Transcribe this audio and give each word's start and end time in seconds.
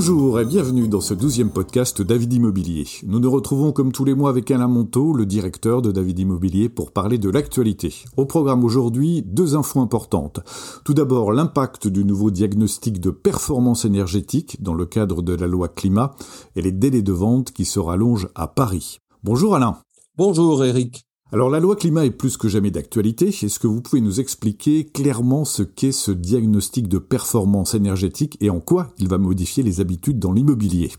Bonjour 0.00 0.38
et 0.38 0.44
bienvenue 0.44 0.86
dans 0.86 1.00
ce 1.00 1.12
douzième 1.12 1.50
podcast 1.50 2.00
David 2.02 2.32
Immobilier. 2.32 2.86
Nous 3.02 3.18
nous 3.18 3.32
retrouvons 3.32 3.72
comme 3.72 3.90
tous 3.90 4.04
les 4.04 4.14
mois 4.14 4.30
avec 4.30 4.48
Alain 4.52 4.68
Monteau, 4.68 5.12
le 5.12 5.26
directeur 5.26 5.82
de 5.82 5.90
David 5.90 6.20
Immobilier, 6.20 6.68
pour 6.68 6.92
parler 6.92 7.18
de 7.18 7.28
l'actualité. 7.28 7.92
Au 8.16 8.24
programme 8.24 8.62
aujourd'hui, 8.62 9.22
deux 9.26 9.56
infos 9.56 9.80
importantes. 9.80 10.38
Tout 10.84 10.94
d'abord, 10.94 11.32
l'impact 11.32 11.88
du 11.88 12.04
nouveau 12.04 12.30
diagnostic 12.30 13.00
de 13.00 13.10
performance 13.10 13.84
énergétique 13.84 14.62
dans 14.62 14.74
le 14.74 14.86
cadre 14.86 15.20
de 15.20 15.34
la 15.34 15.48
loi 15.48 15.66
climat 15.66 16.14
et 16.54 16.62
les 16.62 16.70
délais 16.70 17.02
de 17.02 17.12
vente 17.12 17.50
qui 17.50 17.64
se 17.64 17.80
rallongent 17.80 18.28
à 18.36 18.46
Paris. 18.46 19.00
Bonjour 19.24 19.56
Alain. 19.56 19.78
Bonjour 20.16 20.64
Eric. 20.64 21.07
Alors 21.30 21.50
la 21.50 21.60
loi 21.60 21.76
climat 21.76 22.06
est 22.06 22.10
plus 22.10 22.38
que 22.38 22.48
jamais 22.48 22.70
d'actualité. 22.70 23.28
Est-ce 23.28 23.58
que 23.58 23.66
vous 23.66 23.82
pouvez 23.82 24.00
nous 24.00 24.18
expliquer 24.18 24.86
clairement 24.86 25.44
ce 25.44 25.62
qu'est 25.62 25.92
ce 25.92 26.10
diagnostic 26.10 26.88
de 26.88 26.96
performance 26.96 27.74
énergétique 27.74 28.38
et 28.40 28.48
en 28.48 28.60
quoi 28.60 28.94
il 28.96 29.08
va 29.08 29.18
modifier 29.18 29.62
les 29.62 29.80
habitudes 29.80 30.18
dans 30.18 30.32
l'immobilier? 30.32 30.90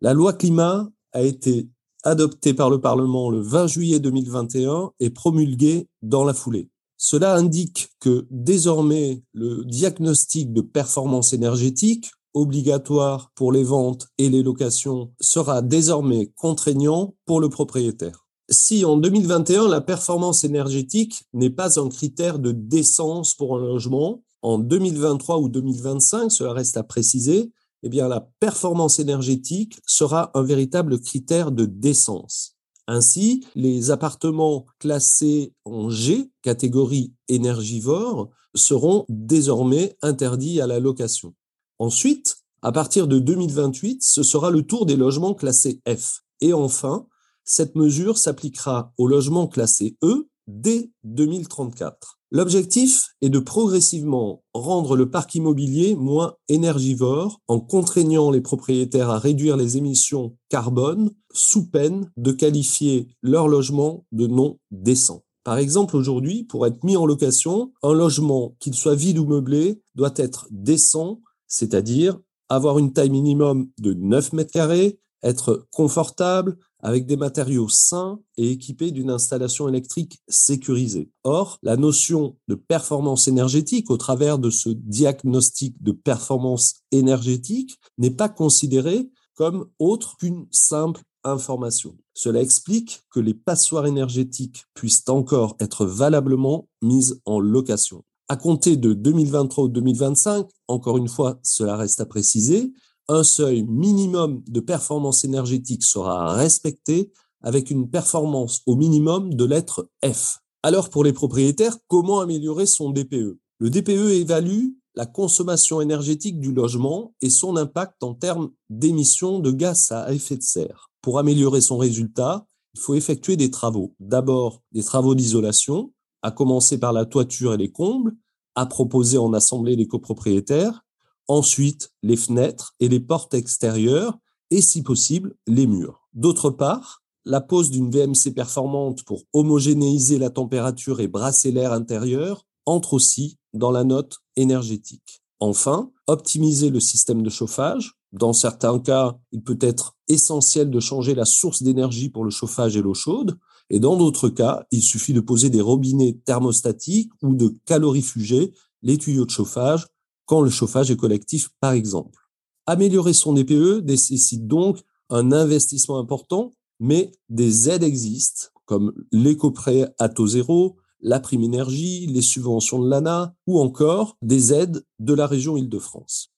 La 0.00 0.14
loi 0.14 0.32
climat 0.32 0.88
a 1.12 1.22
été 1.22 1.68
adoptée 2.02 2.54
par 2.54 2.70
le 2.70 2.80
Parlement 2.80 3.30
le 3.30 3.40
20 3.40 3.68
juillet 3.68 4.00
2021 4.00 4.90
et 4.98 5.10
promulguée 5.10 5.86
dans 6.02 6.24
la 6.24 6.34
foulée. 6.34 6.70
Cela 6.96 7.36
indique 7.36 7.90
que 8.00 8.26
désormais 8.32 9.22
le 9.32 9.64
diagnostic 9.64 10.52
de 10.52 10.60
performance 10.60 11.32
énergétique 11.32 12.10
obligatoire 12.34 13.30
pour 13.36 13.52
les 13.52 13.62
ventes 13.62 14.08
et 14.18 14.28
les 14.28 14.42
locations 14.42 15.12
sera 15.20 15.62
désormais 15.62 16.32
contraignant 16.34 17.14
pour 17.26 17.40
le 17.40 17.48
propriétaire 17.48 18.27
si 18.50 18.84
en 18.84 18.96
2021, 18.96 19.68
la 19.68 19.80
performance 19.80 20.44
énergétique 20.44 21.24
n'est 21.32 21.50
pas 21.50 21.78
un 21.80 21.88
critère 21.88 22.38
de 22.38 22.52
décence 22.52 23.34
pour 23.34 23.56
un 23.56 23.60
logement, 23.60 24.22
en 24.42 24.58
2023 24.58 25.38
ou 25.38 25.48
2025, 25.48 26.30
cela 26.30 26.52
reste 26.52 26.76
à 26.76 26.82
préciser, 26.82 27.52
eh 27.82 27.88
bien, 27.88 28.08
la 28.08 28.20
performance 28.40 28.98
énergétique 28.98 29.80
sera 29.86 30.30
un 30.34 30.42
véritable 30.42 31.00
critère 31.00 31.52
de 31.52 31.64
décence. 31.64 32.56
Ainsi, 32.86 33.44
les 33.54 33.90
appartements 33.90 34.66
classés 34.78 35.52
en 35.64 35.90
G, 35.90 36.30
catégorie 36.42 37.12
énergivore, 37.28 38.30
seront 38.54 39.04
désormais 39.08 39.96
interdits 40.02 40.60
à 40.60 40.66
la 40.66 40.80
location. 40.80 41.34
Ensuite, 41.78 42.38
à 42.62 42.72
partir 42.72 43.06
de 43.06 43.18
2028, 43.18 44.02
ce 44.02 44.22
sera 44.22 44.50
le 44.50 44.62
tour 44.62 44.86
des 44.86 44.96
logements 44.96 45.34
classés 45.34 45.80
F. 45.86 46.22
Et 46.40 46.52
enfin, 46.52 47.06
cette 47.48 47.74
mesure 47.76 48.18
s'appliquera 48.18 48.92
aux 48.98 49.06
logements 49.06 49.48
classés 49.48 49.96
E 50.04 50.28
dès 50.46 50.90
2034. 51.04 52.18
L'objectif 52.30 53.14
est 53.22 53.30
de 53.30 53.38
progressivement 53.38 54.44
rendre 54.52 54.96
le 54.96 55.10
parc 55.10 55.34
immobilier 55.34 55.96
moins 55.96 56.34
énergivore 56.48 57.40
en 57.48 57.58
contraignant 57.58 58.30
les 58.30 58.42
propriétaires 58.42 59.08
à 59.08 59.18
réduire 59.18 59.56
les 59.56 59.78
émissions 59.78 60.36
carbone 60.50 61.10
sous 61.32 61.70
peine 61.70 62.12
de 62.18 62.32
qualifier 62.32 63.08
leur 63.22 63.48
logement 63.48 64.04
de 64.12 64.26
non 64.26 64.58
décent. 64.70 65.24
Par 65.42 65.56
exemple, 65.56 65.96
aujourd'hui, 65.96 66.44
pour 66.44 66.66
être 66.66 66.84
mis 66.84 66.98
en 66.98 67.06
location, 67.06 67.72
un 67.82 67.94
logement, 67.94 68.56
qu'il 68.60 68.74
soit 68.74 68.94
vide 68.94 69.18
ou 69.18 69.24
meublé, 69.24 69.80
doit 69.94 70.12
être 70.16 70.48
décent, 70.50 71.22
c'est-à-dire 71.46 72.18
avoir 72.50 72.78
une 72.78 72.92
taille 72.92 73.08
minimum 73.08 73.70
de 73.78 73.94
9 73.94 74.34
mètres 74.34 74.52
carrés, 74.52 75.00
être 75.22 75.66
confortable, 75.72 76.58
avec 76.80 77.06
des 77.06 77.16
matériaux 77.16 77.68
sains 77.68 78.20
et 78.36 78.50
équipés 78.50 78.90
d'une 78.90 79.10
installation 79.10 79.68
électrique 79.68 80.20
sécurisée. 80.28 81.10
Or, 81.24 81.58
la 81.62 81.76
notion 81.76 82.36
de 82.48 82.54
performance 82.54 83.28
énergétique 83.28 83.90
au 83.90 83.96
travers 83.96 84.38
de 84.38 84.50
ce 84.50 84.68
diagnostic 84.68 85.82
de 85.82 85.92
performance 85.92 86.76
énergétique 86.92 87.78
n'est 87.98 88.10
pas 88.10 88.28
considérée 88.28 89.10
comme 89.34 89.68
autre 89.78 90.16
qu'une 90.16 90.46
simple 90.50 91.02
information. 91.24 91.96
Cela 92.14 92.40
explique 92.40 93.02
que 93.10 93.20
les 93.20 93.34
passoires 93.34 93.86
énergétiques 93.86 94.64
puissent 94.74 95.08
encore 95.08 95.56
être 95.60 95.84
valablement 95.84 96.68
mises 96.82 97.20
en 97.24 97.38
location. 97.38 98.04
À 98.28 98.36
compter 98.36 98.76
de 98.76 98.92
2023 98.92 99.64
ou 99.64 99.68
2025, 99.68 100.46
encore 100.68 100.98
une 100.98 101.08
fois, 101.08 101.40
cela 101.42 101.76
reste 101.76 102.00
à 102.00 102.06
préciser, 102.06 102.72
un 103.08 103.24
seuil 103.24 103.62
minimum 103.64 104.42
de 104.46 104.60
performance 104.60 105.24
énergétique 105.24 105.82
sera 105.82 106.34
respecté 106.34 107.12
avec 107.42 107.70
une 107.70 107.88
performance 107.88 108.62
au 108.66 108.76
minimum 108.76 109.34
de 109.34 109.44
lettre 109.44 109.90
F. 110.04 110.38
Alors 110.62 110.90
pour 110.90 111.04
les 111.04 111.12
propriétaires, 111.12 111.78
comment 111.86 112.20
améliorer 112.20 112.66
son 112.66 112.90
DPE 112.90 113.38
Le 113.58 113.70
DPE 113.70 114.12
évalue 114.20 114.70
la 114.94 115.06
consommation 115.06 115.80
énergétique 115.80 116.40
du 116.40 116.52
logement 116.52 117.14
et 117.22 117.30
son 117.30 117.56
impact 117.56 118.02
en 118.02 118.14
termes 118.14 118.50
d'émissions 118.68 119.38
de 119.38 119.52
gaz 119.52 119.92
à 119.92 120.12
effet 120.12 120.36
de 120.36 120.42
serre. 120.42 120.90
Pour 121.00 121.20
améliorer 121.20 121.60
son 121.60 121.78
résultat, 121.78 122.46
il 122.74 122.80
faut 122.80 122.94
effectuer 122.94 123.36
des 123.36 123.50
travaux. 123.50 123.94
D'abord, 124.00 124.62
des 124.72 124.82
travaux 124.82 125.14
d'isolation, 125.14 125.92
à 126.22 126.32
commencer 126.32 126.78
par 126.78 126.92
la 126.92 127.06
toiture 127.06 127.54
et 127.54 127.56
les 127.56 127.70
combles, 127.70 128.16
à 128.56 128.66
proposer 128.66 129.18
en 129.18 129.32
assemblée 129.32 129.76
les 129.76 129.86
copropriétaires, 129.86 130.84
ensuite 131.28 131.92
les 132.02 132.16
fenêtres 132.16 132.74
et 132.80 132.88
les 132.88 133.00
portes 133.00 133.34
extérieures 133.34 134.18
et 134.50 134.62
si 134.62 134.82
possible 134.82 135.34
les 135.46 135.66
murs. 135.66 136.08
D'autre 136.14 136.50
part, 136.50 137.02
la 137.24 137.40
pose 137.40 137.70
d'une 137.70 137.90
VMC 137.90 138.32
performante 138.34 139.04
pour 139.04 139.24
homogénéiser 139.34 140.18
la 140.18 140.30
température 140.30 141.00
et 141.00 141.08
brasser 141.08 141.52
l'air 141.52 141.72
intérieur 141.72 142.46
entre 142.64 142.94
aussi 142.94 143.38
dans 143.52 143.70
la 143.70 143.84
note 143.84 144.18
énergétique. 144.36 145.22
Enfin, 145.40 145.90
optimiser 146.06 146.70
le 146.70 146.80
système 146.80 147.22
de 147.22 147.30
chauffage. 147.30 147.92
Dans 148.12 148.32
certains 148.32 148.78
cas, 148.78 149.18
il 149.30 149.42
peut 149.42 149.58
être 149.60 149.96
essentiel 150.08 150.70
de 150.70 150.80
changer 150.80 151.14
la 151.14 151.26
source 151.26 151.62
d'énergie 151.62 152.08
pour 152.08 152.24
le 152.24 152.30
chauffage 152.30 152.76
et 152.76 152.82
l'eau 152.82 152.94
chaude. 152.94 153.38
Et 153.70 153.78
dans 153.78 153.96
d'autres 153.96 154.30
cas, 154.30 154.64
il 154.70 154.82
suffit 154.82 155.12
de 155.12 155.20
poser 155.20 155.50
des 155.50 155.60
robinets 155.60 156.18
thermostatiques 156.24 157.12
ou 157.22 157.34
de 157.34 157.54
calorifuger 157.66 158.54
les 158.82 158.96
tuyaux 158.96 159.26
de 159.26 159.30
chauffage 159.30 159.86
quand 160.28 160.42
le 160.42 160.50
chauffage 160.50 160.90
est 160.90 160.96
collectif, 160.96 161.48
par 161.58 161.72
exemple. 161.72 162.28
Améliorer 162.66 163.14
son 163.14 163.32
DPE 163.32 163.82
nécessite 163.82 164.46
donc 164.46 164.84
un 165.08 165.32
investissement 165.32 165.98
important, 165.98 166.52
mais 166.80 167.12
des 167.30 167.70
aides 167.70 167.82
existent, 167.82 168.48
comme 168.66 168.92
l'éco-prêt 169.10 169.92
à 169.98 170.10
taux 170.10 170.26
zéro, 170.26 170.76
la 171.00 171.18
prime 171.18 171.42
énergie, 171.42 172.06
les 172.06 172.20
subventions 172.20 172.82
de 172.82 172.90
l'ANA 172.90 173.34
ou 173.46 173.58
encore 173.58 174.18
des 174.20 174.52
aides 174.52 174.84
de 174.98 175.14
la 175.14 175.26
région 175.26 175.56
Île-de-France. 175.56 176.30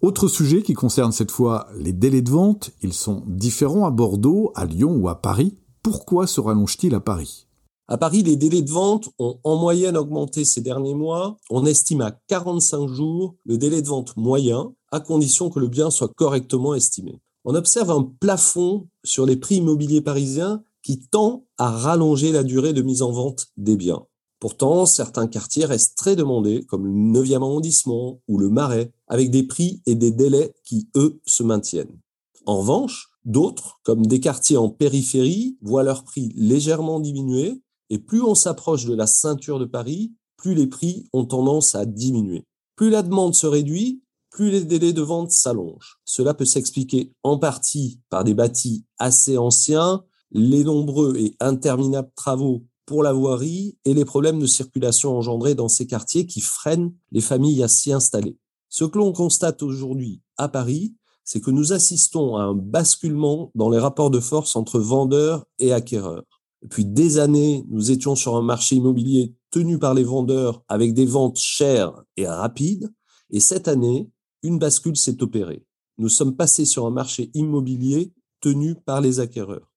Autre 0.00 0.26
sujet 0.26 0.62
qui 0.62 0.72
concerne 0.72 1.12
cette 1.12 1.30
fois 1.30 1.68
les 1.76 1.92
délais 1.92 2.22
de 2.22 2.30
vente, 2.30 2.70
ils 2.82 2.94
sont 2.94 3.22
différents 3.26 3.86
à 3.86 3.90
Bordeaux, 3.90 4.52
à 4.54 4.64
Lyon 4.64 4.96
ou 4.96 5.10
à 5.10 5.20
Paris. 5.20 5.58
Pourquoi 5.82 6.26
se 6.26 6.40
rallonge-t-il 6.40 6.94
à 6.94 7.00
Paris? 7.00 7.46
À 7.92 7.98
Paris, 7.98 8.22
les 8.22 8.36
délais 8.36 8.62
de 8.62 8.70
vente 8.70 9.10
ont 9.18 9.38
en 9.44 9.56
moyenne 9.56 9.98
augmenté 9.98 10.46
ces 10.46 10.62
derniers 10.62 10.94
mois. 10.94 11.36
On 11.50 11.66
estime 11.66 12.00
à 12.00 12.10
45 12.28 12.88
jours 12.88 13.34
le 13.44 13.58
délai 13.58 13.82
de 13.82 13.86
vente 13.86 14.16
moyen, 14.16 14.72
à 14.90 14.98
condition 14.98 15.50
que 15.50 15.60
le 15.60 15.68
bien 15.68 15.90
soit 15.90 16.08
correctement 16.08 16.74
estimé. 16.74 17.20
On 17.44 17.54
observe 17.54 17.90
un 17.90 18.10
plafond 18.18 18.88
sur 19.04 19.26
les 19.26 19.36
prix 19.36 19.56
immobiliers 19.56 20.00
parisiens 20.00 20.62
qui 20.82 21.00
tend 21.00 21.44
à 21.58 21.70
rallonger 21.70 22.32
la 22.32 22.44
durée 22.44 22.72
de 22.72 22.80
mise 22.80 23.02
en 23.02 23.12
vente 23.12 23.48
des 23.58 23.76
biens. 23.76 24.06
Pourtant, 24.40 24.86
certains 24.86 25.26
quartiers 25.26 25.66
restent 25.66 25.98
très 25.98 26.16
demandés, 26.16 26.64
comme 26.64 26.86
le 26.86 27.20
9e 27.20 27.42
arrondissement 27.42 28.22
ou 28.26 28.38
le 28.38 28.48
Marais, 28.48 28.90
avec 29.06 29.30
des 29.30 29.42
prix 29.42 29.82
et 29.84 29.96
des 29.96 30.12
délais 30.12 30.54
qui, 30.64 30.88
eux, 30.96 31.20
se 31.26 31.42
maintiennent. 31.42 32.00
En 32.46 32.60
revanche, 32.60 33.10
d'autres, 33.26 33.80
comme 33.82 34.06
des 34.06 34.18
quartiers 34.18 34.56
en 34.56 34.70
périphérie, 34.70 35.58
voient 35.60 35.82
leur 35.82 36.04
prix 36.04 36.32
légèrement 36.34 36.98
diminuer 36.98 37.60
et 37.92 37.98
plus 37.98 38.22
on 38.22 38.34
s'approche 38.34 38.86
de 38.86 38.94
la 38.94 39.06
ceinture 39.06 39.58
de 39.58 39.66
Paris, 39.66 40.14
plus 40.38 40.54
les 40.54 40.66
prix 40.66 41.04
ont 41.12 41.26
tendance 41.26 41.74
à 41.74 41.84
diminuer. 41.84 42.46
Plus 42.74 42.88
la 42.88 43.02
demande 43.02 43.34
se 43.34 43.46
réduit, 43.46 44.02
plus 44.30 44.50
les 44.50 44.64
délais 44.64 44.94
de 44.94 45.02
vente 45.02 45.30
s'allongent. 45.30 46.00
Cela 46.06 46.32
peut 46.32 46.46
s'expliquer 46.46 47.12
en 47.22 47.36
partie 47.36 48.00
par 48.08 48.24
des 48.24 48.32
bâtis 48.32 48.86
assez 48.98 49.36
anciens, 49.36 50.04
les 50.30 50.64
nombreux 50.64 51.18
et 51.18 51.36
interminables 51.38 52.10
travaux 52.16 52.64
pour 52.86 53.02
la 53.02 53.12
voirie 53.12 53.76
et 53.84 53.92
les 53.92 54.06
problèmes 54.06 54.38
de 54.38 54.46
circulation 54.46 55.14
engendrés 55.14 55.54
dans 55.54 55.68
ces 55.68 55.86
quartiers 55.86 56.26
qui 56.26 56.40
freinent 56.40 56.94
les 57.10 57.20
familles 57.20 57.62
à 57.62 57.68
s'y 57.68 57.92
installer. 57.92 58.38
Ce 58.70 58.86
que 58.86 58.96
l'on 58.96 59.12
constate 59.12 59.62
aujourd'hui 59.62 60.22
à 60.38 60.48
Paris, 60.48 60.94
c'est 61.24 61.42
que 61.42 61.50
nous 61.50 61.74
assistons 61.74 62.36
à 62.36 62.44
un 62.44 62.54
basculement 62.54 63.50
dans 63.54 63.68
les 63.68 63.78
rapports 63.78 64.10
de 64.10 64.18
force 64.18 64.56
entre 64.56 64.80
vendeurs 64.80 65.44
et 65.58 65.74
acquéreurs. 65.74 66.41
Depuis 66.62 66.84
des 66.84 67.18
années, 67.18 67.64
nous 67.68 67.90
étions 67.90 68.14
sur 68.14 68.36
un 68.36 68.42
marché 68.42 68.76
immobilier 68.76 69.34
tenu 69.50 69.78
par 69.78 69.94
les 69.94 70.04
vendeurs 70.04 70.62
avec 70.68 70.94
des 70.94 71.06
ventes 71.06 71.38
chères 71.38 72.04
et 72.16 72.26
rapides. 72.26 72.92
Et 73.30 73.40
cette 73.40 73.66
année, 73.66 74.10
une 74.42 74.58
bascule 74.58 74.96
s'est 74.96 75.22
opérée. 75.22 75.66
Nous 75.98 76.08
sommes 76.08 76.36
passés 76.36 76.64
sur 76.64 76.86
un 76.86 76.90
marché 76.90 77.30
immobilier 77.34 78.12
tenu 78.40 78.76
par 78.76 79.00
les 79.00 79.18
acquéreurs. 79.18 79.72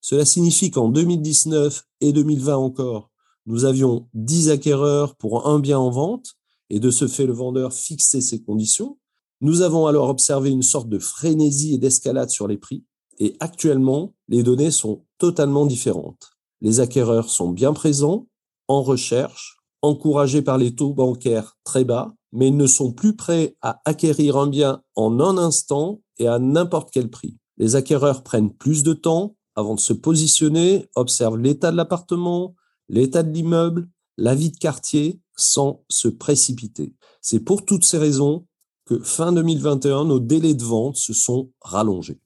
Cela 0.00 0.24
signifie 0.24 0.70
qu'en 0.70 0.88
2019 0.88 1.86
et 2.00 2.12
2020 2.12 2.56
encore, 2.56 3.10
nous 3.46 3.64
avions 3.64 4.08
10 4.14 4.50
acquéreurs 4.50 5.16
pour 5.16 5.46
un 5.46 5.58
bien 5.58 5.78
en 5.78 5.90
vente 5.90 6.34
et 6.70 6.80
de 6.80 6.90
ce 6.90 7.06
fait 7.06 7.26
le 7.26 7.32
vendeur 7.34 7.74
fixait 7.74 8.20
ses 8.20 8.42
conditions. 8.42 8.98
Nous 9.42 9.60
avons 9.60 9.86
alors 9.86 10.08
observé 10.08 10.50
une 10.50 10.62
sorte 10.62 10.88
de 10.88 10.98
frénésie 10.98 11.74
et 11.74 11.78
d'escalade 11.78 12.30
sur 12.30 12.48
les 12.48 12.58
prix 12.58 12.84
et 13.18 13.36
actuellement 13.40 14.14
les 14.30 14.42
données 14.42 14.70
sont 14.70 15.02
totalement 15.18 15.66
différentes. 15.66 16.30
Les 16.62 16.80
acquéreurs 16.80 17.28
sont 17.28 17.50
bien 17.50 17.72
présents, 17.72 18.28
en 18.68 18.82
recherche, 18.82 19.58
encouragés 19.82 20.42
par 20.42 20.56
les 20.56 20.74
taux 20.74 20.94
bancaires 20.94 21.58
très 21.64 21.84
bas, 21.84 22.14
mais 22.32 22.48
ils 22.48 22.56
ne 22.56 22.66
sont 22.66 22.92
plus 22.92 23.16
prêts 23.16 23.56
à 23.60 23.80
acquérir 23.84 24.36
un 24.36 24.46
bien 24.46 24.82
en 24.94 25.18
un 25.20 25.36
instant 25.36 26.00
et 26.18 26.28
à 26.28 26.38
n'importe 26.38 26.90
quel 26.92 27.10
prix. 27.10 27.36
Les 27.58 27.74
acquéreurs 27.74 28.22
prennent 28.22 28.54
plus 28.54 28.84
de 28.84 28.92
temps 28.92 29.34
avant 29.56 29.74
de 29.74 29.80
se 29.80 29.92
positionner, 29.92 30.88
observent 30.94 31.38
l'état 31.38 31.72
de 31.72 31.76
l'appartement, 31.76 32.54
l'état 32.88 33.24
de 33.24 33.32
l'immeuble, 33.32 33.88
la 34.16 34.34
vie 34.34 34.52
de 34.52 34.58
quartier, 34.58 35.20
sans 35.36 35.82
se 35.88 36.08
précipiter. 36.08 36.94
C'est 37.20 37.40
pour 37.40 37.64
toutes 37.64 37.84
ces 37.84 37.98
raisons 37.98 38.46
que 38.86 39.00
fin 39.00 39.32
2021, 39.32 40.04
nos 40.04 40.20
délais 40.20 40.54
de 40.54 40.64
vente 40.64 40.96
se 40.96 41.12
sont 41.12 41.50
rallongés. 41.60 42.20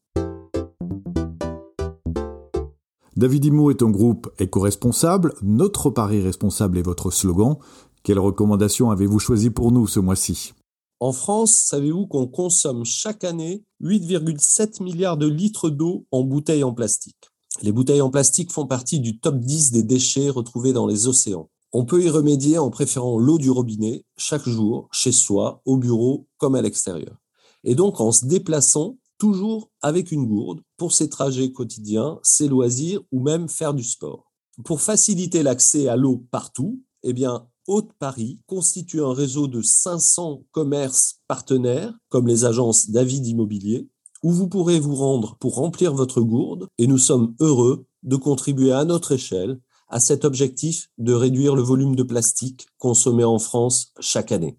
David 3.16 3.44
Imo 3.44 3.70
est 3.70 3.80
un 3.82 3.90
groupe 3.90 4.28
éco-responsable. 4.40 5.34
Notre 5.40 5.88
pari 5.88 6.20
responsable 6.20 6.78
est 6.78 6.82
votre 6.82 7.12
slogan. 7.12 7.56
Quelles 8.02 8.18
recommandations 8.18 8.90
avez-vous 8.90 9.20
choisi 9.20 9.50
pour 9.50 9.70
nous 9.70 9.86
ce 9.86 10.00
mois-ci? 10.00 10.52
En 10.98 11.12
France, 11.12 11.54
savez-vous 11.54 12.08
qu'on 12.08 12.26
consomme 12.26 12.84
chaque 12.84 13.22
année 13.22 13.62
8,7 13.80 14.82
milliards 14.82 15.16
de 15.16 15.28
litres 15.28 15.70
d'eau 15.70 16.06
en 16.10 16.24
bouteilles 16.24 16.64
en 16.64 16.72
plastique? 16.72 17.30
Les 17.62 17.70
bouteilles 17.70 18.00
en 18.00 18.10
plastique 18.10 18.50
font 18.50 18.66
partie 18.66 18.98
du 18.98 19.20
top 19.20 19.38
10 19.38 19.70
des 19.70 19.84
déchets 19.84 20.28
retrouvés 20.28 20.72
dans 20.72 20.88
les 20.88 21.06
océans. 21.06 21.48
On 21.72 21.84
peut 21.84 22.02
y 22.02 22.10
remédier 22.10 22.58
en 22.58 22.70
préférant 22.70 23.16
l'eau 23.18 23.38
du 23.38 23.50
robinet 23.50 24.04
chaque 24.16 24.48
jour, 24.48 24.88
chez 24.90 25.12
soi, 25.12 25.62
au 25.64 25.76
bureau 25.76 26.26
comme 26.36 26.56
à 26.56 26.62
l'extérieur. 26.62 27.16
Et 27.62 27.76
donc 27.76 28.00
en 28.00 28.10
se 28.10 28.26
déplaçant 28.26 28.98
toujours 29.18 29.70
avec 29.82 30.12
une 30.12 30.26
gourde 30.26 30.60
pour 30.76 30.92
ses 30.92 31.08
trajets 31.08 31.52
quotidiens, 31.52 32.18
ses 32.22 32.48
loisirs 32.48 33.00
ou 33.12 33.20
même 33.20 33.48
faire 33.48 33.74
du 33.74 33.84
sport. 33.84 34.32
Pour 34.64 34.80
faciliter 34.80 35.42
l'accès 35.42 35.88
à 35.88 35.96
l'eau 35.96 36.24
partout, 36.30 36.82
eh 37.02 37.12
bien, 37.12 37.48
Haute-Paris 37.66 38.40
constitue 38.46 39.02
un 39.02 39.12
réseau 39.12 39.48
de 39.48 39.62
500 39.62 40.44
commerces 40.52 41.20
partenaires, 41.26 41.94
comme 42.08 42.26
les 42.26 42.44
agences 42.44 42.90
David 42.90 43.26
Immobilier, 43.26 43.88
où 44.22 44.30
vous 44.30 44.48
pourrez 44.48 44.80
vous 44.80 44.94
rendre 44.94 45.36
pour 45.38 45.56
remplir 45.56 45.94
votre 45.94 46.20
gourde, 46.20 46.68
et 46.78 46.86
nous 46.86 46.98
sommes 46.98 47.34
heureux 47.40 47.86
de 48.02 48.16
contribuer 48.16 48.72
à 48.72 48.84
notre 48.84 49.12
échelle 49.12 49.60
à 49.88 50.00
cet 50.00 50.24
objectif 50.24 50.88
de 50.98 51.12
réduire 51.12 51.54
le 51.54 51.62
volume 51.62 51.94
de 51.94 52.02
plastique 52.02 52.66
consommé 52.78 53.22
en 53.24 53.38
France 53.38 53.92
chaque 54.00 54.32
année. 54.32 54.58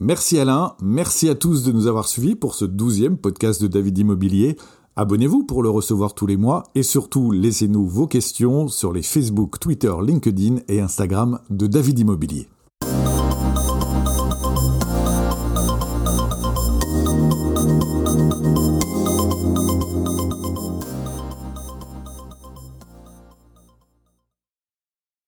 Merci 0.00 0.40
Alain, 0.40 0.74
merci 0.82 1.28
à 1.28 1.36
tous 1.36 1.62
de 1.62 1.70
nous 1.70 1.86
avoir 1.86 2.08
suivis 2.08 2.34
pour 2.34 2.56
ce 2.56 2.64
douzième 2.64 3.16
podcast 3.16 3.62
de 3.62 3.68
David 3.68 3.96
Immobilier. 3.96 4.56
Abonnez-vous 4.96 5.44
pour 5.44 5.62
le 5.62 5.70
recevoir 5.70 6.14
tous 6.14 6.26
les 6.26 6.36
mois 6.36 6.64
et 6.74 6.82
surtout 6.82 7.30
laissez-nous 7.30 7.86
vos 7.86 8.08
questions 8.08 8.66
sur 8.66 8.92
les 8.92 9.02
Facebook, 9.02 9.60
Twitter, 9.60 9.92
LinkedIn 10.04 10.56
et 10.66 10.80
Instagram 10.80 11.38
de 11.48 11.68
David 11.68 12.00
Immobilier. 12.00 12.48